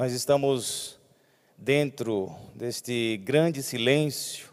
Nós 0.00 0.14
estamos 0.14 0.98
dentro 1.58 2.34
deste 2.54 3.18
grande 3.18 3.62
silêncio, 3.62 4.48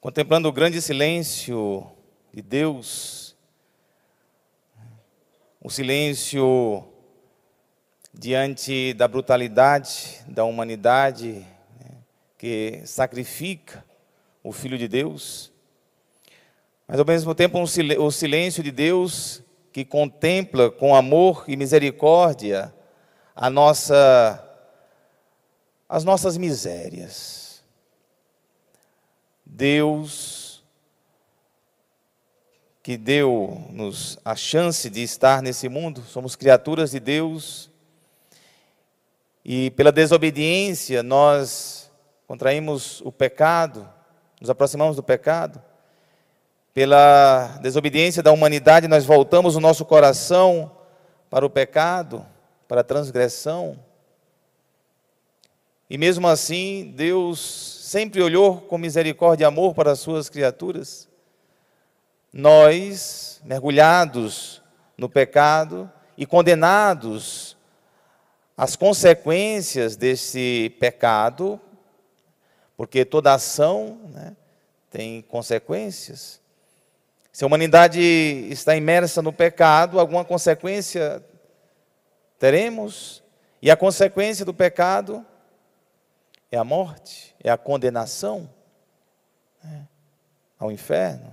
contemplando 0.00 0.48
o 0.48 0.52
grande 0.52 0.82
silêncio 0.82 1.86
de 2.34 2.42
Deus, 2.42 3.36
o 5.60 5.70
silêncio 5.70 6.84
diante 8.12 8.92
da 8.94 9.06
brutalidade 9.06 10.18
da 10.26 10.42
humanidade 10.42 11.46
né, 11.78 11.98
que 12.36 12.82
sacrifica 12.84 13.84
o 14.42 14.50
Filho 14.50 14.76
de 14.76 14.88
Deus, 14.88 15.52
mas 16.88 16.98
ao 16.98 17.06
mesmo 17.06 17.32
tempo 17.32 17.60
o 17.60 18.10
silêncio 18.10 18.60
de 18.60 18.72
Deus 18.72 19.40
que 19.72 19.84
contempla 19.84 20.68
com 20.68 20.96
amor 20.96 21.44
e 21.46 21.56
misericórdia 21.56 22.74
a 23.42 23.50
nossa, 23.50 24.40
as 25.88 26.04
nossas 26.04 26.36
misérias. 26.36 27.60
Deus, 29.44 30.62
que 32.84 32.96
deu-nos 32.96 34.16
a 34.24 34.36
chance 34.36 34.88
de 34.88 35.02
estar 35.02 35.42
nesse 35.42 35.68
mundo, 35.68 36.02
somos 36.02 36.36
criaturas 36.36 36.92
de 36.92 37.00
Deus, 37.00 37.68
e 39.44 39.72
pela 39.72 39.90
desobediência 39.90 41.02
nós 41.02 41.90
contraímos 42.28 43.00
o 43.00 43.10
pecado, 43.10 43.92
nos 44.40 44.50
aproximamos 44.50 44.94
do 44.94 45.02
pecado, 45.02 45.60
pela 46.72 47.58
desobediência 47.60 48.22
da 48.22 48.30
humanidade 48.30 48.86
nós 48.86 49.04
voltamos 49.04 49.56
o 49.56 49.60
nosso 49.60 49.84
coração 49.84 50.70
para 51.28 51.44
o 51.44 51.50
pecado, 51.50 52.24
para 52.72 52.80
a 52.80 52.84
transgressão. 52.84 53.78
E 55.90 55.98
mesmo 55.98 56.26
assim, 56.26 56.90
Deus 56.96 57.38
sempre 57.38 58.22
olhou 58.22 58.62
com 58.62 58.78
misericórdia 58.78 59.44
e 59.44 59.46
amor 59.46 59.74
para 59.74 59.92
as 59.92 59.98
suas 59.98 60.30
criaturas. 60.30 61.06
Nós, 62.32 63.42
mergulhados 63.44 64.62
no 64.96 65.06
pecado 65.06 65.92
e 66.16 66.24
condenados 66.24 67.58
às 68.56 68.74
consequências 68.74 69.94
desse 69.94 70.74
pecado, 70.80 71.60
porque 72.74 73.04
toda 73.04 73.34
ação 73.34 74.00
né, 74.14 74.34
tem 74.90 75.20
consequências. 75.20 76.40
Se 77.30 77.44
a 77.44 77.46
humanidade 77.46 78.00
está 78.00 78.74
imersa 78.74 79.20
no 79.20 79.30
pecado, 79.30 80.00
alguma 80.00 80.24
consequência 80.24 81.22
teremos, 82.42 83.22
e 83.62 83.70
a 83.70 83.76
consequência 83.76 84.44
do 84.44 84.52
pecado 84.52 85.24
é 86.50 86.58
a 86.58 86.64
morte, 86.64 87.36
é 87.40 87.48
a 87.48 87.56
condenação 87.56 88.50
né, 89.62 89.86
ao 90.58 90.72
inferno. 90.72 91.32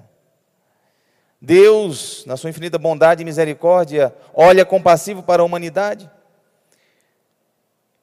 Deus, 1.41 2.23
na 2.27 2.37
sua 2.37 2.51
infinita 2.51 2.77
bondade 2.77 3.23
e 3.23 3.25
misericórdia, 3.25 4.15
olha 4.35 4.63
compassivo 4.63 5.23
para 5.23 5.41
a 5.41 5.45
humanidade. 5.45 6.07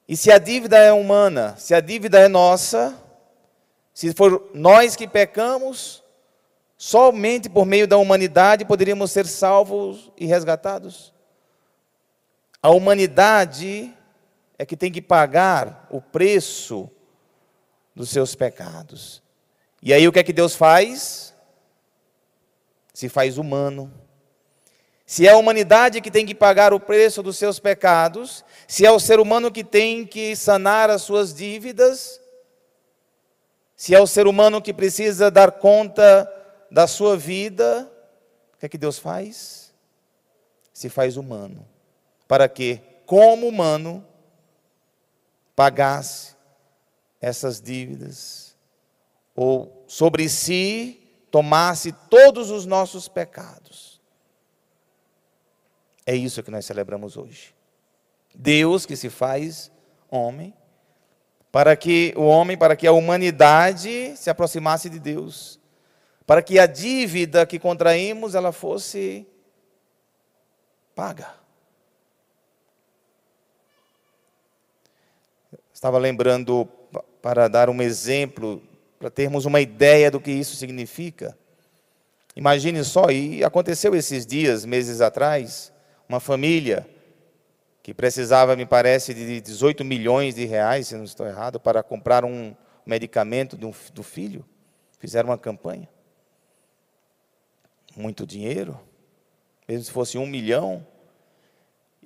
E 0.08 0.16
se 0.16 0.32
a 0.32 0.38
dívida 0.38 0.76
é 0.76 0.90
humana, 0.90 1.54
se 1.58 1.74
a 1.76 1.80
dívida 1.80 2.18
é 2.18 2.26
nossa, 2.26 2.92
se 3.94 4.12
for 4.14 4.50
nós 4.52 4.96
que 4.96 5.06
pecamos, 5.06 6.02
somente 6.76 7.48
por 7.48 7.66
meio 7.66 7.86
da 7.86 7.98
humanidade 7.98 8.64
poderíamos 8.64 9.12
ser 9.12 9.26
salvos 9.26 10.10
e 10.16 10.26
resgatados. 10.26 11.14
A 12.66 12.70
humanidade 12.70 13.94
é 14.58 14.66
que 14.66 14.76
tem 14.76 14.90
que 14.90 15.00
pagar 15.00 15.86
o 15.88 16.00
preço 16.02 16.90
dos 17.94 18.10
seus 18.10 18.34
pecados. 18.34 19.22
E 19.80 19.94
aí 19.94 20.08
o 20.08 20.10
que 20.10 20.18
é 20.18 20.24
que 20.24 20.32
Deus 20.32 20.56
faz? 20.56 21.32
Se 22.92 23.08
faz 23.08 23.38
humano. 23.38 23.94
Se 25.06 25.28
é 25.28 25.30
a 25.30 25.36
humanidade 25.36 26.00
que 26.00 26.10
tem 26.10 26.26
que 26.26 26.34
pagar 26.34 26.74
o 26.74 26.80
preço 26.80 27.22
dos 27.22 27.36
seus 27.36 27.60
pecados, 27.60 28.44
se 28.66 28.84
é 28.84 28.90
o 28.90 28.98
ser 28.98 29.20
humano 29.20 29.52
que 29.52 29.62
tem 29.62 30.04
que 30.04 30.34
sanar 30.34 30.90
as 30.90 31.02
suas 31.02 31.32
dívidas, 31.32 32.20
se 33.76 33.94
é 33.94 34.00
o 34.00 34.08
ser 34.08 34.26
humano 34.26 34.60
que 34.60 34.74
precisa 34.74 35.30
dar 35.30 35.52
conta 35.52 36.28
da 36.68 36.88
sua 36.88 37.16
vida, 37.16 37.88
o 38.54 38.58
que 38.58 38.66
é 38.66 38.68
que 38.68 38.76
Deus 38.76 38.98
faz? 38.98 39.72
Se 40.72 40.88
faz 40.88 41.16
humano 41.16 41.75
para 42.26 42.48
que, 42.48 42.80
como 43.04 43.46
humano, 43.46 44.04
pagasse 45.54 46.36
essas 47.20 47.60
dívidas, 47.60 48.56
ou 49.34 49.84
sobre 49.86 50.28
si 50.28 51.02
tomasse 51.30 51.92
todos 52.10 52.50
os 52.50 52.66
nossos 52.66 53.08
pecados. 53.08 54.00
É 56.04 56.14
isso 56.14 56.42
que 56.42 56.50
nós 56.50 56.64
celebramos 56.64 57.16
hoje. 57.16 57.54
Deus 58.34 58.86
que 58.86 58.96
se 58.96 59.10
faz 59.10 59.72
homem, 60.10 60.54
para 61.50 61.74
que 61.74 62.12
o 62.16 62.22
homem, 62.22 62.56
para 62.56 62.76
que 62.76 62.86
a 62.86 62.92
humanidade 62.92 64.14
se 64.16 64.28
aproximasse 64.28 64.90
de 64.90 64.98
Deus, 64.98 65.58
para 66.26 66.42
que 66.42 66.58
a 66.58 66.66
dívida 66.66 67.46
que 67.46 67.58
contraímos 67.58 68.34
ela 68.34 68.52
fosse 68.52 69.26
paga. 70.94 71.45
Estava 75.76 75.98
lembrando 75.98 76.66
para 77.20 77.48
dar 77.48 77.68
um 77.68 77.82
exemplo, 77.82 78.62
para 78.98 79.10
termos 79.10 79.44
uma 79.44 79.60
ideia 79.60 80.10
do 80.10 80.18
que 80.18 80.30
isso 80.30 80.56
significa. 80.56 81.36
Imagine 82.34 82.82
só, 82.82 83.10
e 83.10 83.44
aconteceu 83.44 83.94
esses 83.94 84.24
dias, 84.24 84.64
meses 84.64 85.02
atrás, 85.02 85.70
uma 86.08 86.18
família 86.18 86.88
que 87.82 87.92
precisava, 87.92 88.56
me 88.56 88.64
parece, 88.64 89.12
de 89.12 89.38
18 89.42 89.84
milhões 89.84 90.34
de 90.34 90.46
reais, 90.46 90.86
se 90.86 90.94
não 90.96 91.04
estou 91.04 91.26
errado, 91.26 91.60
para 91.60 91.82
comprar 91.82 92.24
um 92.24 92.56
medicamento 92.86 93.54
do, 93.54 93.70
do 93.92 94.02
filho. 94.02 94.46
Fizeram 94.98 95.28
uma 95.28 95.36
campanha. 95.36 95.90
Muito 97.94 98.26
dinheiro, 98.26 98.80
mesmo 99.68 99.84
se 99.84 99.92
fosse 99.92 100.16
um 100.16 100.26
milhão. 100.26 100.86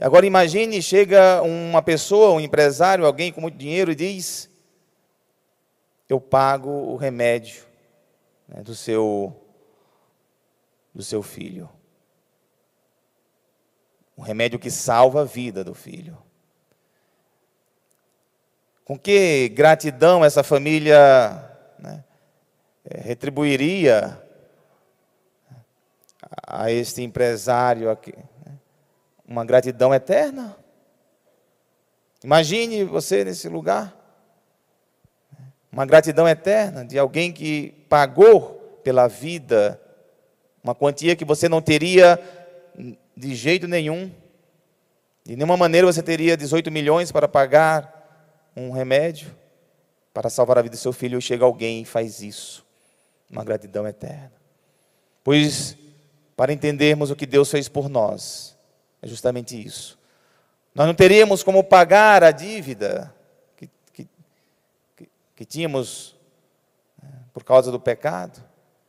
Agora 0.00 0.24
imagine, 0.24 0.80
chega 0.80 1.42
uma 1.42 1.82
pessoa, 1.82 2.32
um 2.32 2.40
empresário, 2.40 3.04
alguém 3.04 3.30
com 3.30 3.42
muito 3.42 3.58
dinheiro 3.58 3.92
e 3.92 3.94
diz: 3.94 4.48
Eu 6.08 6.18
pago 6.18 6.70
o 6.70 6.96
remédio 6.96 7.64
né, 8.48 8.62
do 8.62 8.74
seu 8.74 9.36
do 10.94 11.02
seu 11.02 11.22
filho. 11.22 11.68
Um 14.16 14.22
remédio 14.22 14.58
que 14.58 14.70
salva 14.70 15.20
a 15.22 15.24
vida 15.24 15.62
do 15.62 15.74
filho. 15.74 16.16
Com 18.84 18.98
que 18.98 19.50
gratidão 19.50 20.24
essa 20.24 20.42
família 20.42 20.98
né, 21.78 22.02
eh, 22.86 23.00
retribuiria 23.02 24.20
a 26.46 26.70
este 26.72 27.02
empresário 27.02 27.90
aqui, 27.90 28.14
uma 29.30 29.44
gratidão 29.44 29.94
eterna. 29.94 30.56
Imagine 32.24 32.82
você 32.82 33.24
nesse 33.24 33.48
lugar. 33.48 33.96
Uma 35.70 35.86
gratidão 35.86 36.28
eterna 36.28 36.84
de 36.84 36.98
alguém 36.98 37.32
que 37.32 37.70
pagou 37.88 38.80
pela 38.82 39.06
vida 39.06 39.80
uma 40.62 40.74
quantia 40.74 41.16
que 41.16 41.24
você 41.24 41.48
não 41.48 41.62
teria 41.62 42.20
de 43.16 43.34
jeito 43.34 43.68
nenhum. 43.68 44.10
De 45.24 45.36
nenhuma 45.36 45.56
maneira 45.56 45.86
você 45.86 46.02
teria 46.02 46.36
18 46.36 46.70
milhões 46.70 47.12
para 47.12 47.28
pagar 47.28 48.50
um 48.56 48.72
remédio 48.72 49.34
para 50.12 50.28
salvar 50.28 50.58
a 50.58 50.62
vida 50.62 50.76
do 50.76 50.80
seu 50.80 50.92
filho. 50.92 51.18
E 51.18 51.22
chega 51.22 51.44
alguém 51.44 51.82
e 51.82 51.84
faz 51.84 52.20
isso. 52.20 52.66
Uma 53.30 53.44
gratidão 53.44 53.86
eterna. 53.86 54.32
Pois, 55.22 55.76
para 56.36 56.52
entendermos 56.52 57.10
o 57.10 57.16
que 57.16 57.26
Deus 57.26 57.48
fez 57.48 57.68
por 57.68 57.88
nós, 57.88 58.58
é 59.02 59.06
justamente 59.06 59.60
isso. 59.60 59.98
Nós 60.74 60.86
não 60.86 60.94
teríamos 60.94 61.42
como 61.42 61.64
pagar 61.64 62.22
a 62.22 62.30
dívida 62.30 63.14
que, 63.56 63.68
que, 63.92 64.08
que, 65.34 65.44
tínhamos 65.44 66.16
né, 67.02 67.10
por 67.32 67.42
causa 67.42 67.72
do 67.72 67.80
pecado. 67.80 68.42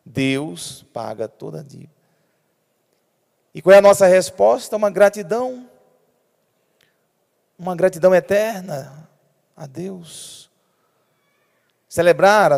Deus 0.06 0.84
paga 0.94 1.28
toda 1.28 1.62
a 1.62 1.64
dívida. 1.64 1.92
E 3.54 3.62
qual 3.62 3.74
é 3.74 3.80
a 3.80 3.82
nossa 3.82 4.06
resposta? 4.06 4.76
Uma 4.76 4.90
gratidão. 4.90 5.70
Uma 7.58 7.76
gratidão 7.76 8.14
eterna 8.14 9.10
a 9.56 9.66
Deus. 9.66 10.50
Celebrar 11.88 12.54
a, 12.54 12.58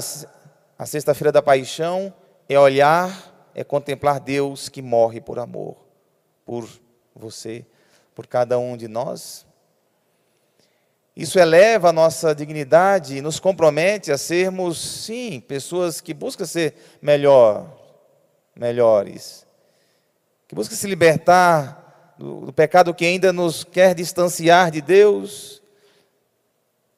a 0.77 0.85
Sexta-feira 0.85 1.31
da 1.31 1.41
Paixão 1.41 2.13
é 2.47 2.59
olhar, 2.59 3.51
é 3.55 3.63
contemplar 3.63 4.19
Deus 4.19 4.69
que 4.69 4.81
morre 4.81 5.19
por 5.19 5.39
amor, 5.39 5.77
por 6.45 6.67
você, 7.15 7.65
por 8.13 8.27
cada 8.27 8.57
um 8.59 8.77
de 8.77 8.87
nós. 8.87 9.45
Isso 11.15 11.37
eleva 11.37 11.89
a 11.89 11.93
nossa 11.93 12.33
dignidade 12.33 13.17
e 13.17 13.21
nos 13.21 13.39
compromete 13.39 14.11
a 14.11 14.17
sermos, 14.17 14.79
sim, 14.79 15.39
pessoas 15.39 16.01
que 16.01 16.13
buscam 16.13 16.45
ser 16.45 16.73
melhor, 17.01 17.71
melhores, 18.55 19.45
que 20.47 20.55
buscam 20.55 20.75
se 20.75 20.87
libertar 20.87 22.15
do, 22.17 22.47
do 22.47 22.53
pecado 22.53 22.93
que 22.93 23.05
ainda 23.05 23.31
nos 23.31 23.63
quer 23.63 23.93
distanciar 23.93 24.71
de 24.71 24.81
Deus. 24.81 25.61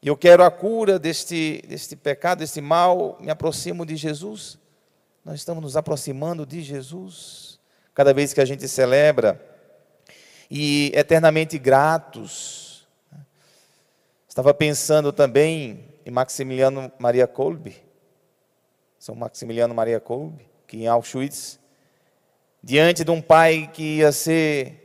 E 0.02 0.08
eu 0.08 0.16
quero 0.16 0.44
a 0.44 0.52
cura 0.52 0.98
deste, 0.98 1.62
deste 1.68 1.96
pecado, 1.96 2.40
deste 2.40 2.62
mal, 2.62 3.18
me 3.20 3.30
aproximo 3.30 3.86
de 3.86 3.98
Jesus. 3.98 4.58
Nós 5.26 5.36
estamos 5.40 5.64
nos 5.64 5.76
aproximando 5.76 6.46
de 6.46 6.62
Jesus. 6.62 7.60
Cada 7.94 8.14
vez 8.14 8.32
que 8.32 8.40
a 8.40 8.46
gente 8.46 8.68
celebra, 8.68 9.44
e 10.50 10.92
eternamente 10.94 11.58
gratos. 11.58 12.88
Estava 14.28 14.54
pensando 14.54 15.14
também 15.14 15.86
em 16.06 16.12
Maximiliano 16.12 16.92
Maria 17.00 17.28
Kolbe, 17.28 17.76
São 19.00 19.16
Maximiliano 19.16 19.74
Maria 19.74 20.00
Kolbe, 20.00 20.46
que 20.68 20.78
em 20.78 20.88
Auschwitz, 20.88 21.60
diante 22.62 23.04
de 23.04 23.12
um 23.12 23.22
pai 23.22 23.70
que 23.74 23.98
ia 23.98 24.12
ser 24.12 24.82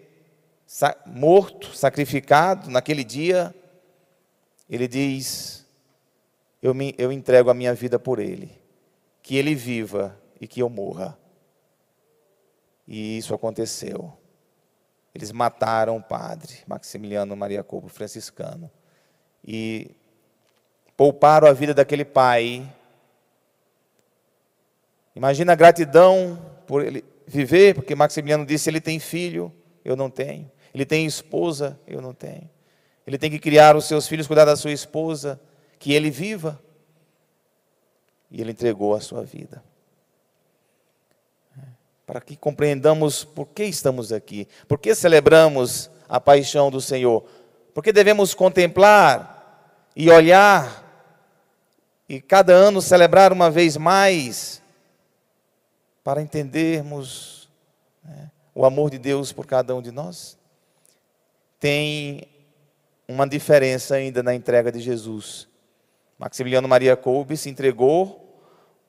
morto, 1.05 1.75
sacrificado 1.75 2.71
naquele 2.71 3.03
dia, 3.03 3.55
ele 4.69 4.87
diz: 4.87 5.67
eu, 6.63 6.73
me, 6.73 6.95
eu 6.97 7.11
entrego 7.11 7.51
a 7.51 7.55
minha 7.55 7.75
vida 7.75 7.99
por 7.99 8.19
ele, 8.19 8.51
que 9.23 9.37
ele 9.37 9.55
viva 9.55 10.17
e 10.41 10.47
que 10.47 10.61
eu 10.63 10.69
morra. 10.69 11.19
E 12.87 13.19
isso 13.19 13.35
aconteceu. 13.35 14.20
Eles 15.15 15.33
mataram 15.33 15.97
o 15.97 16.03
padre 16.03 16.59
Maximiliano 16.67 17.37
Maria 17.37 17.63
Cobo, 17.65 17.89
franciscano, 17.89 18.71
e 19.45 19.91
pouparam 20.97 21.49
a 21.49 21.53
vida 21.53 21.75
daquele 21.75 22.05
pai. 22.05 22.71
Imagina 25.15 25.53
a 25.53 25.57
gratidão 25.57 26.41
por 26.67 26.85
ele 26.85 27.05
viver, 27.27 27.75
porque 27.75 27.95
Maximiliano 27.95 28.47
disse: 28.47 28.71
ele 28.71 28.81
tem 28.81 28.99
filho, 29.01 29.53
eu 29.85 29.97
não 29.97 30.09
tenho. 30.09 30.51
Ele 30.73 30.87
tem 30.87 31.05
esposa, 31.05 31.79
eu 31.87 32.01
não 32.01 32.15
tenho. 32.15 32.49
Ele 33.05 33.19
tem 33.19 33.31
que 33.31 33.41
criar 33.41 33.75
os 33.75 33.87
seus 33.87 34.07
filhos, 34.07 34.29
cuidar 34.29 34.45
da 34.45 34.55
sua 34.55 34.71
esposa, 34.71 35.41
que 35.79 35.93
ele 35.93 36.11
viva. 36.11 36.61
E 38.31 38.41
ele 38.41 38.53
entregou 38.53 38.95
a 38.95 39.01
sua 39.01 39.25
vida 39.25 39.61
para 42.11 42.21
que 42.21 42.35
compreendamos 42.35 43.23
por 43.23 43.47
que 43.47 43.63
estamos 43.63 44.13
aqui, 44.13 44.49
por 44.67 44.81
que 44.81 44.97
celebramos 44.97 45.89
a 46.09 46.21
paixão 46.21 46.69
do 46.69 46.81
Senhor, 46.81 47.25
porque 47.73 47.93
devemos 47.93 48.35
contemplar 48.35 49.81
e 49.95 50.11
olhar 50.11 50.85
e 52.09 52.21
cada 52.21 52.53
ano 52.53 52.83
celebrar 52.83 53.33
uma 53.33 53.49
vez 53.49 53.77
mais 53.77 54.61
para 56.03 56.21
entendermos 56.21 57.49
né, 58.03 58.33
o 58.57 58.67
amor 58.67 58.91
de 58.91 58.99
Deus 58.99 59.31
por 59.31 59.47
cada 59.47 59.73
um 59.77 59.81
de 59.81 59.93
nós. 59.93 60.37
Tem 61.61 62.27
uma 63.07 63.25
diferença 63.25 63.95
ainda 63.95 64.21
na 64.21 64.35
entrega 64.35 64.73
de 64.73 64.81
Jesus. 64.81 65.47
Maximiliano 66.19 66.67
Maria 66.67 66.97
Kolbe 66.97 67.37
se 67.37 67.49
entregou 67.49 68.37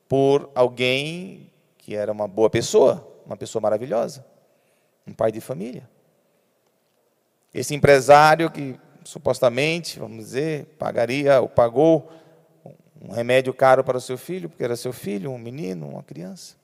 por 0.08 0.50
alguém 0.56 1.52
que 1.78 1.94
era 1.94 2.10
uma 2.10 2.26
boa 2.26 2.50
pessoa, 2.50 3.11
uma 3.26 3.36
pessoa 3.36 3.60
maravilhosa, 3.60 4.24
um 5.06 5.12
pai 5.12 5.32
de 5.32 5.40
família. 5.40 5.88
Esse 7.52 7.74
empresário 7.74 8.50
que 8.50 8.78
supostamente, 9.04 9.98
vamos 9.98 10.18
dizer, 10.18 10.66
pagaria 10.78 11.40
ou 11.40 11.48
pagou 11.48 12.10
um 13.00 13.12
remédio 13.12 13.52
caro 13.52 13.82
para 13.82 13.98
o 13.98 14.00
seu 14.00 14.16
filho, 14.16 14.48
porque 14.48 14.62
era 14.62 14.76
seu 14.76 14.92
filho, 14.92 15.30
um 15.30 15.38
menino, 15.38 15.88
uma 15.88 16.02
criança. 16.02 16.56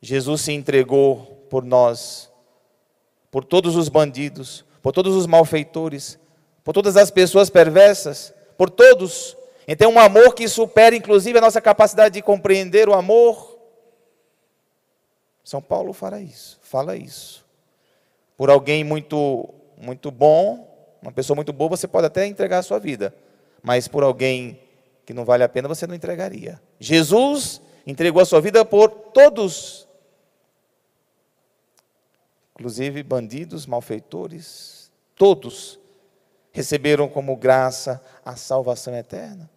Jesus 0.00 0.42
se 0.42 0.52
entregou 0.52 1.46
por 1.48 1.64
nós, 1.64 2.30
por 3.30 3.44
todos 3.44 3.76
os 3.76 3.88
bandidos, 3.88 4.64
por 4.82 4.92
todos 4.92 5.16
os 5.16 5.26
malfeitores, 5.26 6.18
por 6.62 6.74
todas 6.74 6.96
as 6.96 7.10
pessoas 7.10 7.48
perversas, 7.48 8.34
por 8.58 8.68
todos. 8.68 9.36
Então, 9.66 9.92
um 9.92 9.98
amor 9.98 10.34
que 10.34 10.46
supera 10.46 10.94
inclusive 10.94 11.38
a 11.38 11.40
nossa 11.40 11.60
capacidade 11.60 12.14
de 12.14 12.22
compreender 12.22 12.88
o 12.88 12.92
amor 12.92 13.53
são 15.44 15.60
Paulo 15.60 15.92
fala 15.92 16.20
isso, 16.20 16.58
fala 16.62 16.96
isso. 16.96 17.44
Por 18.36 18.50
alguém 18.50 18.82
muito 18.82 19.54
muito 19.76 20.10
bom, 20.10 20.96
uma 21.02 21.12
pessoa 21.12 21.34
muito 21.34 21.52
boa, 21.52 21.68
você 21.68 21.86
pode 21.86 22.06
até 22.06 22.26
entregar 22.26 22.58
a 22.58 22.62
sua 22.62 22.78
vida, 22.78 23.14
mas 23.62 23.86
por 23.86 24.02
alguém 24.02 24.58
que 25.04 25.12
não 25.12 25.24
vale 25.24 25.44
a 25.44 25.48
pena, 25.48 25.68
você 25.68 25.86
não 25.86 25.94
entregaria. 25.94 26.60
Jesus 26.80 27.60
entregou 27.86 28.22
a 28.22 28.24
sua 28.24 28.40
vida 28.40 28.64
por 28.64 28.88
todos, 28.88 29.86
inclusive 32.54 33.02
bandidos, 33.02 33.66
malfeitores, 33.66 34.90
todos 35.14 35.78
receberam 36.52 37.08
como 37.08 37.36
graça 37.36 38.02
a 38.24 38.36
salvação 38.36 38.96
eterna. 38.96 39.50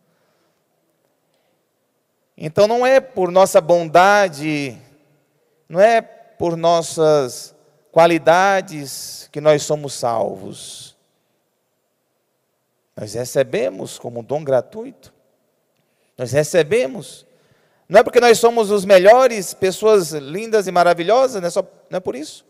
Então 2.35 2.67
não 2.67 2.85
é 2.85 2.99
por 2.99 3.31
nossa 3.31 3.61
bondade 3.61 4.77
não 5.67 5.79
é 5.79 6.01
por 6.01 6.55
nossas 6.55 7.55
qualidades 7.91 9.27
que 9.31 9.41
nós 9.41 9.63
somos 9.63 9.93
salvos. 9.93 10.95
Nós 12.95 13.13
recebemos 13.13 13.99
como 13.99 14.19
um 14.19 14.23
dom 14.23 14.43
gratuito. 14.43 15.13
Nós 16.17 16.31
recebemos. 16.31 17.25
Não 17.87 17.99
é 17.99 18.03
porque 18.03 18.19
nós 18.19 18.39
somos 18.39 18.71
os 18.71 18.85
melhores, 18.85 19.53
pessoas 19.53 20.11
lindas 20.11 20.67
e 20.67 20.71
maravilhosas, 20.71 21.41
não 21.41 21.47
é, 21.47 21.51
só, 21.51 21.63
não 21.89 21.97
é 21.97 21.99
por 21.99 22.15
isso. 22.15 22.45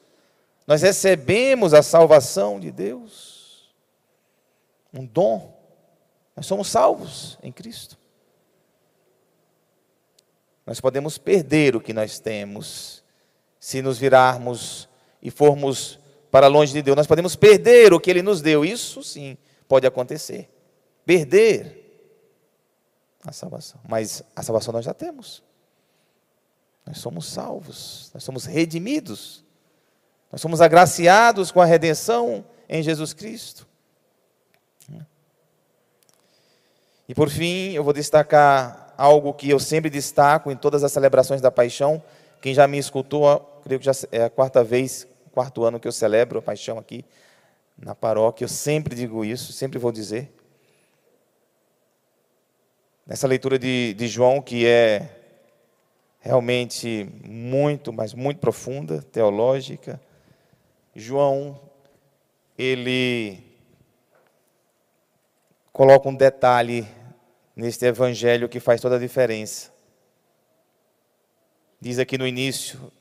Nós 0.66 0.82
recebemos 0.82 1.74
a 1.74 1.82
salvação 1.82 2.60
de 2.60 2.72
Deus. 2.72 3.74
Um 4.94 5.06
dom. 5.06 5.58
Nós 6.36 6.46
somos 6.46 6.68
salvos 6.68 7.38
em 7.42 7.52
Cristo. 7.52 7.98
Nós 10.66 10.82
podemos 10.82 11.18
perder 11.18 11.76
o 11.76 11.82
que 11.82 11.94
nós 11.94 12.20
temos 12.20 13.04
se 13.68 13.82
nos 13.82 13.98
virarmos 13.98 14.88
e 15.22 15.30
formos 15.30 16.00
para 16.32 16.48
longe 16.48 16.72
de 16.72 16.82
Deus, 16.82 16.96
nós 16.96 17.06
podemos 17.06 17.36
perder 17.36 17.92
o 17.92 18.00
que 18.00 18.10
Ele 18.10 18.22
nos 18.22 18.42
deu. 18.42 18.64
Isso 18.64 19.04
sim 19.04 19.38
pode 19.68 19.86
acontecer. 19.86 20.50
Perder 21.06 22.16
a 23.26 23.34
salvação. 23.34 23.78
Mas 23.86 24.24
a 24.34 24.42
salvação 24.42 24.72
nós 24.72 24.86
já 24.86 24.94
temos. 24.94 25.44
Nós 26.86 27.00
somos 27.00 27.26
salvos, 27.26 28.10
nós 28.14 28.24
somos 28.24 28.46
redimidos, 28.46 29.44
nós 30.32 30.40
somos 30.40 30.62
agraciados 30.62 31.52
com 31.52 31.60
a 31.60 31.66
redenção 31.66 32.46
em 32.70 32.82
Jesus 32.82 33.12
Cristo. 33.12 33.68
E 37.06 37.14
por 37.14 37.30
fim, 37.30 37.74
eu 37.74 37.84
vou 37.84 37.92
destacar 37.92 38.94
algo 38.98 39.34
que 39.34 39.50
eu 39.50 39.60
sempre 39.60 39.90
destaco 39.90 40.50
em 40.50 40.56
todas 40.56 40.86
as 40.86 40.92
celebrações 40.94 41.42
da 41.42 41.52
paixão, 41.52 42.02
quem 42.42 42.54
já 42.54 42.68
me 42.68 42.78
escutou, 42.78 43.62
creio 43.64 43.80
que 43.80 43.86
já 43.86 43.94
é 44.12 44.24
a 44.24 44.30
quarta 44.30 44.64
vez, 44.64 45.08
quarto 45.32 45.64
ano 45.64 45.80
que 45.80 45.88
eu 45.88 45.92
celebro 45.92 46.40
a 46.40 46.42
paixão 46.42 46.78
aqui 46.78 47.06
na 47.78 47.94
paróquia. 47.94 48.46
Eu 48.46 48.50
sempre 48.50 48.96
digo 48.96 49.24
isso, 49.24 49.54
sempre 49.54 49.78
vou 49.78 49.92
dizer. 49.92 50.32
Nessa 53.06 53.28
leitura 53.28 53.58
de, 53.58 53.94
de 53.94 54.08
João, 54.08 54.42
que 54.42 54.66
é 54.66 55.10
realmente 56.20 57.10
muito, 57.24 57.94
mas 57.94 58.14
muito 58.14 58.40
profunda, 58.40 59.02
teológica, 59.02 60.02
João, 60.96 61.60
ele 62.58 63.44
coloca 65.72 66.10
um 66.10 66.16
detalhe 66.16 66.88
neste 67.56 67.86
evangelho 67.86 68.50
que 68.50 68.60
faz 68.60 68.82
toda 68.82 68.96
a 68.96 69.00
diferença. 69.00 69.77
Diz 71.80 72.00
aqui 72.00 72.18
no 72.18 72.26
início 72.26 72.92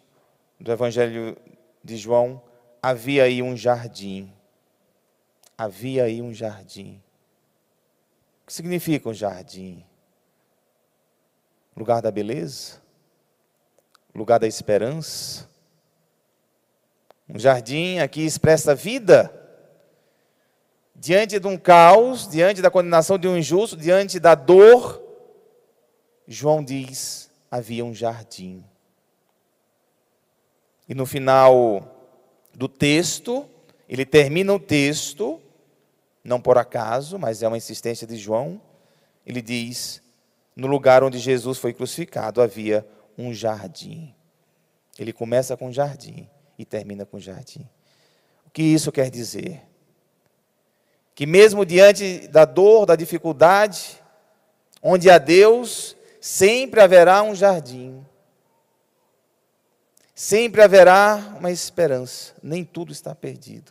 do 0.61 0.71
Evangelho 0.71 1.37
de 1.83 1.97
João: 1.97 2.43
havia 2.83 3.25
aí 3.25 3.43
um 3.43 3.57
jardim. 3.57 4.33
Havia 5.57 6.05
aí 6.05 6.21
um 6.21 6.35
jardim. 6.35 7.03
O 8.43 8.47
que 8.47 8.53
significa 8.53 9.09
um 9.09 9.15
jardim? 9.15 9.83
Lugar 11.75 12.03
da 12.03 12.11
beleza? 12.11 12.83
Lugar 14.15 14.39
da 14.39 14.47
esperança? 14.47 15.49
Um 17.27 17.39
jardim 17.39 17.99
aqui 17.99 18.25
expressa 18.25 18.75
vida. 18.75 19.33
Diante 20.95 21.41
de 21.41 21.47
um 21.47 21.57
caos, 21.57 22.29
diante 22.29 22.61
da 22.61 22.71
condenação 22.71 23.19
de 23.19 23.27
um 23.27 23.37
injusto, 23.37 23.77
diante 23.77 24.21
da 24.21 24.35
dor, 24.35 25.03
João 26.29 26.63
diz: 26.63 27.31
havia 27.51 27.85
um 27.85 27.95
jardim. 27.95 28.65
E 30.89 30.95
no 30.95 31.07
final 31.07 32.15
do 32.55 32.69
texto, 32.69 33.49
ele 33.89 34.05
termina 34.05 34.53
o 34.53 34.61
texto 34.61 35.41
não 36.27 36.41
por 36.41 36.59
acaso, 36.59 37.19
mas 37.19 37.43
é 37.43 37.49
uma 37.49 37.57
insistência 37.57 38.07
de 38.07 38.17
João. 38.17 38.61
Ele 39.25 39.41
diz: 39.41 40.03
no 40.55 40.67
lugar 40.67 41.05
onde 41.05 41.19
Jesus 41.19 41.59
foi 41.59 41.73
crucificado 41.73 42.43
havia 42.43 42.87
um 43.17 43.33
jardim. 43.33 44.15
Ele 44.99 45.13
começa 45.13 45.57
com 45.57 45.71
jardim 45.71 46.29
e 46.59 46.65
termina 46.65 47.07
com 47.07 47.21
jardim. 47.21 47.69
O 48.47 48.51
que 48.51 48.63
isso 48.63 48.91
quer 48.91 49.11
dizer? 49.11 49.63
Que 51.15 51.27
mesmo 51.27 51.65
diante 51.65 52.27
da 52.29 52.45
dor, 52.45 52.87
da 52.87 52.97
dificuldade, 52.97 54.03
onde 54.83 55.09
há 55.11 55.19
Deus, 55.19 55.96
sempre 56.27 56.81
haverá 56.81 57.23
um 57.23 57.37
jardim. 57.37 58.05
Sempre 60.13 60.61
haverá 60.61 61.37
uma 61.39 61.53
esperança, 61.53 62.35
nem 62.43 62.65
tudo 62.65 62.91
está 62.91 63.15
perdido. 63.15 63.71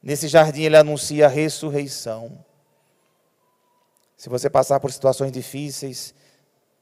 Nesse 0.00 0.28
jardim 0.28 0.62
ele 0.62 0.76
anuncia 0.76 1.26
a 1.26 1.28
ressurreição. 1.28 2.44
Se 4.16 4.28
você 4.28 4.48
passar 4.48 4.78
por 4.78 4.92
situações 4.92 5.32
difíceis, 5.32 6.14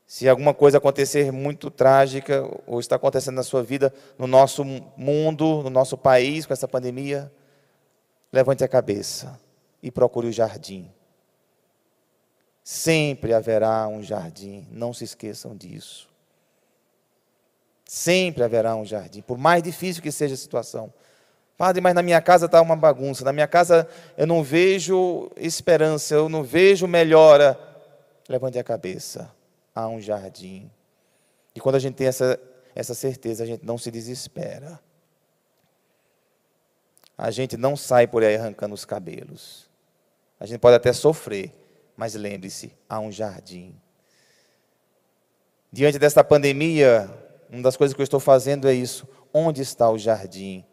se 0.07 0.29
alguma 0.29 0.53
coisa 0.53 0.77
acontecer 0.77 1.33
muito 1.33 1.71
trágica, 1.71 2.47
ou 2.67 2.79
está 2.79 2.97
acontecendo 2.97 3.37
na 3.37 3.43
sua 3.43 3.63
vida, 3.63 3.91
no 4.19 4.27
nosso 4.27 4.63
mundo, 4.99 5.63
no 5.63 5.71
nosso 5.71 5.97
país, 5.97 6.45
com 6.45 6.53
essa 6.53 6.69
pandemia, 6.69 7.33
levante 8.31 8.63
a 8.63 8.69
cabeça 8.69 9.41
e 9.83 9.91
procure 9.91 10.27
o 10.27 10.33
jardim. 10.33 10.93
Sempre 12.71 13.33
haverá 13.33 13.89
um 13.89 14.03
jardim, 14.03 14.69
não 14.71 14.93
se 14.93 15.03
esqueçam 15.03 15.57
disso. 15.57 16.07
Sempre 17.87 18.45
haverá 18.45 18.77
um 18.77 18.85
jardim, 18.85 19.23
por 19.23 19.39
mais 19.39 19.63
difícil 19.63 20.03
que 20.03 20.13
seja 20.13 20.35
a 20.35 20.37
situação. 20.37 20.93
Padre, 21.57 21.81
mas 21.81 21.95
na 21.95 22.03
minha 22.03 22.21
casa 22.21 22.45
está 22.45 22.61
uma 22.61 22.77
bagunça, 22.77 23.25
na 23.25 23.33
minha 23.33 23.47
casa 23.47 23.89
eu 24.19 24.27
não 24.27 24.43
vejo 24.43 25.31
esperança, 25.39 26.15
eu 26.15 26.29
não 26.29 26.43
vejo 26.45 26.87
melhora. 26.87 27.59
Levante 28.29 28.59
a 28.59 28.63
cabeça 28.63 29.33
há 29.75 29.89
um 29.89 29.99
jardim. 29.99 30.71
E 31.55 31.61
quando 31.61 31.77
a 31.77 31.79
gente 31.81 31.95
tem 31.95 32.07
essa, 32.07 32.39
essa 32.75 32.93
certeza, 32.93 33.45
a 33.45 33.47
gente 33.47 33.65
não 33.65 33.79
se 33.79 33.91
desespera. 33.91 34.79
A 37.17 37.31
gente 37.31 37.57
não 37.57 37.75
sai 37.79 38.07
por 38.07 38.23
aí 38.23 38.37
arrancando 38.37 38.75
os 38.75 38.85
cabelos. 38.85 39.71
A 40.39 40.45
gente 40.45 40.59
pode 40.59 40.77
até 40.77 40.93
sofrer, 40.93 41.51
mas 41.99 42.15
lembre-se, 42.15 42.73
há 42.89 43.01
um 43.01 43.11
jardim. 43.11 43.75
Diante 45.73 45.99
desta 45.99 46.23
pandemia, 46.23 47.11
uma 47.51 47.61
das 47.61 47.77
coisas 47.77 47.93
que 47.93 48.01
eu 48.01 48.05
estou 48.05 48.21
fazendo 48.21 48.69
é 48.69 48.73
isso. 48.73 49.07
Onde 49.35 49.63
está 49.63 49.91
o 49.91 49.99
jardim? 49.99 50.65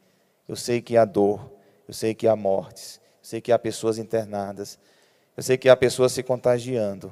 Eu 0.47 0.55
sei 0.55 0.83
que 0.83 0.95
há 0.95 1.03
dor, 1.03 1.51
eu 1.87 1.95
sei 1.95 2.13
que 2.13 2.27
há 2.27 2.35
mortes, 2.35 3.01
eu 3.23 3.23
sei 3.23 3.41
que 3.41 3.51
há 3.51 3.57
pessoas 3.57 3.97
internadas, 3.97 4.77
eu 5.35 5.41
sei 5.41 5.57
que 5.57 5.67
há 5.67 5.75
pessoas 5.75 6.11
se 6.11 6.21
contagiando, 6.21 7.11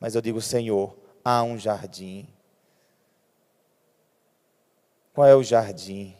mas 0.00 0.16
eu 0.16 0.20
digo, 0.20 0.40
Senhor, 0.40 0.98
há 1.24 1.44
um 1.44 1.56
jardim. 1.56 2.26
Qual 5.12 5.28
é 5.28 5.36
o 5.36 5.44
jardim? 5.44 6.16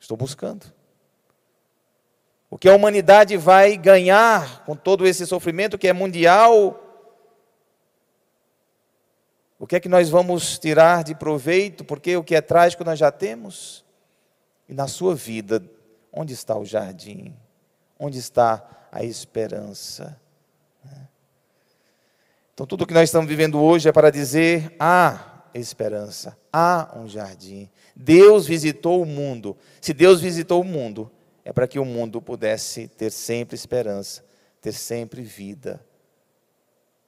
Estou 0.00 0.16
buscando. 0.16 0.77
O 2.50 2.56
que 2.56 2.68
a 2.68 2.74
humanidade 2.74 3.36
vai 3.36 3.76
ganhar 3.76 4.64
com 4.64 4.74
todo 4.74 5.06
esse 5.06 5.26
sofrimento 5.26 5.76
que 5.76 5.88
é 5.88 5.92
mundial? 5.92 6.82
O 9.58 9.66
que 9.66 9.76
é 9.76 9.80
que 9.80 9.88
nós 9.88 10.08
vamos 10.08 10.58
tirar 10.58 11.04
de 11.04 11.14
proveito? 11.14 11.84
Porque 11.84 12.16
o 12.16 12.24
que 12.24 12.34
é 12.34 12.40
trágico 12.40 12.84
nós 12.84 12.98
já 12.98 13.10
temos. 13.10 13.84
E 14.68 14.72
na 14.72 14.86
sua 14.86 15.14
vida, 15.14 15.62
onde 16.12 16.32
está 16.32 16.56
o 16.56 16.64
jardim? 16.64 17.36
Onde 17.98 18.18
está 18.18 18.88
a 18.90 19.04
esperança? 19.04 20.18
Então, 22.54 22.66
tudo 22.66 22.86
que 22.86 22.94
nós 22.94 23.04
estamos 23.04 23.28
vivendo 23.28 23.62
hoje 23.62 23.88
é 23.88 23.92
para 23.92 24.10
dizer: 24.10 24.74
há 24.80 25.44
esperança, 25.54 26.36
há 26.52 26.92
um 26.96 27.06
jardim. 27.06 27.70
Deus 27.94 28.46
visitou 28.46 29.02
o 29.02 29.06
mundo. 29.06 29.56
Se 29.80 29.92
Deus 29.92 30.20
visitou 30.20 30.60
o 30.60 30.64
mundo, 30.64 31.08
é 31.48 31.52
para 31.52 31.66
que 31.66 31.78
o 31.78 31.84
mundo 31.84 32.20
pudesse 32.20 32.88
ter 32.88 33.10
sempre 33.10 33.54
esperança, 33.54 34.22
ter 34.60 34.70
sempre 34.70 35.22
vida. 35.22 35.82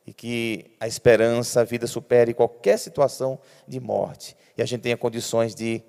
E 0.07 0.15
que 0.15 0.75
a 0.81 0.89
esperança, 0.89 1.61
a 1.61 1.65
vida 1.65 1.87
supere 1.87 2.33
qualquer 2.33 2.79
situação 2.79 3.39
de 3.69 3.79
morte. 3.79 4.35
E 4.57 4.63
a 4.63 4.65
gente 4.65 4.81
tenha 4.81 4.97
condições 4.97 5.55
de 5.55 5.83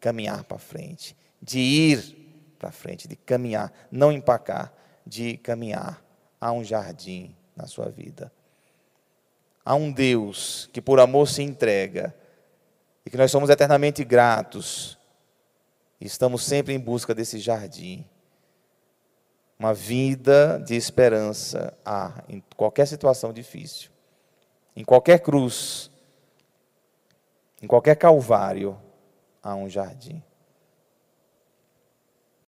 caminhar 0.00 0.42
para 0.42 0.58
frente, 0.58 1.16
de 1.40 1.60
ir 1.60 2.56
para 2.58 2.72
frente, 2.72 3.06
de 3.06 3.14
caminhar, 3.14 3.72
não 3.88 4.10
empacar, 4.10 4.74
de 5.06 5.36
caminhar. 5.36 6.04
Há 6.40 6.50
um 6.50 6.64
jardim 6.64 7.36
na 7.54 7.68
sua 7.68 7.88
vida 7.88 8.32
a 9.64 9.76
um 9.76 9.92
Deus 9.92 10.68
que 10.72 10.82
por 10.82 10.98
amor 10.98 11.28
se 11.28 11.40
entrega 11.40 12.12
e 13.06 13.10
que 13.10 13.16
nós 13.16 13.30
somos 13.30 13.48
eternamente 13.48 14.02
gratos 14.02 14.98
estamos 16.04 16.44
sempre 16.44 16.74
em 16.74 16.78
busca 16.78 17.14
desse 17.14 17.38
jardim. 17.38 18.04
Uma 19.58 19.72
vida 19.72 20.58
de 20.58 20.74
esperança 20.74 21.76
há 21.84 22.24
em 22.28 22.42
qualquer 22.56 22.86
situação 22.86 23.32
difícil, 23.32 23.90
em 24.74 24.84
qualquer 24.84 25.20
cruz, 25.20 25.90
em 27.62 27.66
qualquer 27.66 27.94
calvário, 27.94 28.76
há 29.40 29.54
um 29.54 29.68
jardim. 29.68 30.22